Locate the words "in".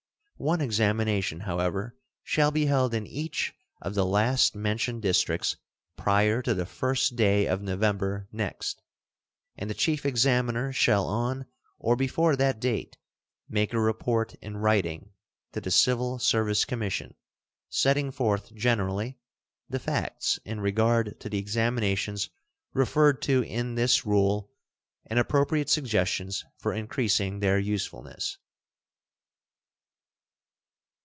2.95-3.05, 14.41-14.57, 20.43-20.59, 23.43-23.75